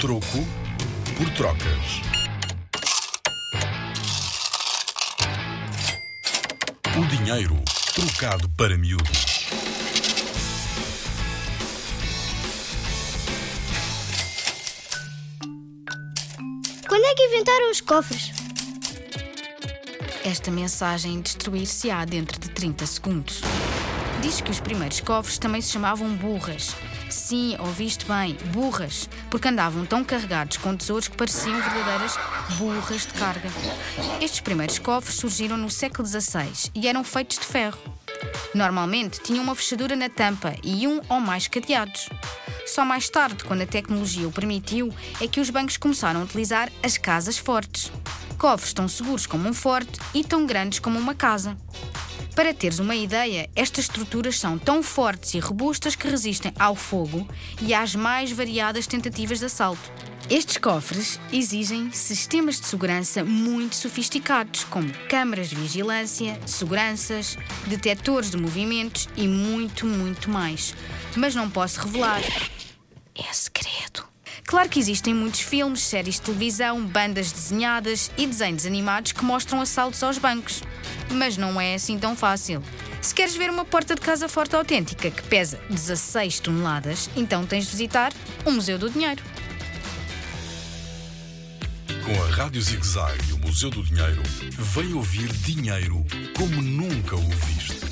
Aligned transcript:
Troco 0.00 0.44
por 1.16 1.30
trocas. 1.30 2.02
O 6.98 7.06
dinheiro 7.06 7.56
trocado 7.94 8.48
para 8.50 8.76
miúdos. 8.76 9.46
Quando 16.86 17.04
é 17.04 17.14
que 17.14 17.22
inventaram 17.24 17.70
os 17.70 17.80
cofres? 17.80 18.32
Esta 20.24 20.50
mensagem 20.50 21.20
destruir-se-á 21.20 22.04
dentro 22.04 22.38
de 22.38 22.50
30 22.50 22.86
segundos. 22.86 23.40
Diz 24.20 24.40
que 24.40 24.50
os 24.50 24.60
primeiros 24.60 25.00
cofres 25.00 25.38
também 25.38 25.60
se 25.60 25.72
chamavam 25.72 26.08
burras. 26.14 26.74
Sim, 27.10 27.56
ouviste 27.58 28.06
bem, 28.06 28.36
burras, 28.52 29.08
porque 29.30 29.48
andavam 29.48 29.84
tão 29.84 30.02
carregados 30.02 30.56
com 30.56 30.76
tesouros 30.76 31.08
que 31.08 31.16
pareciam 31.16 31.60
verdadeiras 31.60 32.18
burras 32.58 33.06
de 33.06 33.12
carga. 33.14 33.48
Estes 34.20 34.40
primeiros 34.40 34.78
cofres 34.78 35.16
surgiram 35.16 35.56
no 35.56 35.70
século 35.70 36.06
XVI 36.06 36.70
e 36.74 36.88
eram 36.88 37.04
feitos 37.04 37.38
de 37.38 37.44
ferro. 37.44 37.78
Normalmente 38.54 39.20
tinham 39.20 39.44
uma 39.44 39.54
fechadura 39.54 39.94
na 39.94 40.08
tampa 40.08 40.54
e 40.62 40.86
um 40.88 41.00
ou 41.08 41.20
mais 41.20 41.46
cadeados. 41.46 42.08
Só 42.66 42.84
mais 42.84 43.08
tarde, 43.08 43.44
quando 43.44 43.62
a 43.62 43.66
tecnologia 43.66 44.26
o 44.26 44.32
permitiu, 44.32 44.92
é 45.20 45.28
que 45.28 45.40
os 45.40 45.50
bancos 45.50 45.76
começaram 45.76 46.20
a 46.20 46.24
utilizar 46.24 46.70
as 46.82 46.96
casas 46.96 47.36
fortes. 47.36 47.92
Cofres 48.38 48.72
tão 48.72 48.88
seguros 48.88 49.26
como 49.26 49.48
um 49.48 49.54
forte 49.54 50.00
e 50.14 50.24
tão 50.24 50.46
grandes 50.46 50.78
como 50.78 50.98
uma 50.98 51.14
casa. 51.14 51.56
Para 52.34 52.52
teres 52.52 52.80
uma 52.80 52.96
ideia, 52.96 53.48
estas 53.54 53.84
estruturas 53.84 54.40
são 54.40 54.58
tão 54.58 54.82
fortes 54.82 55.34
e 55.34 55.38
robustas 55.38 55.94
que 55.94 56.08
resistem 56.08 56.52
ao 56.58 56.74
fogo 56.74 57.28
e 57.62 57.72
às 57.72 57.94
mais 57.94 58.32
variadas 58.32 58.88
tentativas 58.88 59.38
de 59.38 59.44
assalto. 59.44 59.92
Estes 60.28 60.56
cofres 60.56 61.20
exigem 61.32 61.92
sistemas 61.92 62.58
de 62.58 62.66
segurança 62.66 63.22
muito 63.22 63.76
sofisticados, 63.76 64.64
como 64.64 64.92
câmaras 65.08 65.48
de 65.50 65.54
vigilância, 65.54 66.40
seguranças, 66.44 67.36
detectores 67.68 68.30
de 68.30 68.36
movimentos 68.36 69.08
e 69.16 69.28
muito, 69.28 69.86
muito 69.86 70.28
mais. 70.28 70.74
Mas 71.14 71.36
não 71.36 71.48
posso 71.48 71.82
revelar. 71.82 72.22
É 73.14 73.32
segredo. 73.32 74.13
Claro 74.46 74.68
que 74.68 74.78
existem 74.78 75.14
muitos 75.14 75.40
filmes, 75.40 75.80
séries 75.80 76.16
de 76.16 76.22
televisão, 76.22 76.84
bandas 76.84 77.32
desenhadas 77.32 78.10
e 78.16 78.26
desenhos 78.26 78.66
animados 78.66 79.12
que 79.12 79.24
mostram 79.24 79.60
assaltos 79.60 80.02
aos 80.02 80.18
bancos. 80.18 80.62
Mas 81.10 81.36
não 81.36 81.60
é 81.60 81.74
assim 81.74 81.98
tão 81.98 82.14
fácil. 82.14 82.62
Se 83.00 83.14
queres 83.14 83.34
ver 83.34 83.50
uma 83.50 83.64
porta 83.64 83.94
de 83.94 84.00
casa 84.00 84.28
forte 84.28 84.54
autêntica 84.54 85.10
que 85.10 85.22
pesa 85.22 85.60
16 85.70 86.40
toneladas, 86.40 87.10
então 87.16 87.46
tens 87.46 87.64
de 87.64 87.70
visitar 87.70 88.12
o 88.44 88.50
Museu 88.50 88.78
do 88.78 88.90
Dinheiro. 88.90 89.22
Com 92.04 92.22
a 92.22 92.30
Rádio 92.30 92.60
Zig 92.60 92.86
Zag 92.86 93.18
e 93.30 93.32
o 93.32 93.38
Museu 93.38 93.70
do 93.70 93.82
Dinheiro, 93.82 94.22
vem 94.58 94.92
ouvir 94.92 95.26
dinheiro 95.32 96.04
como 96.36 96.60
nunca 96.60 97.16
o 97.16 97.28
viste. 97.30 97.83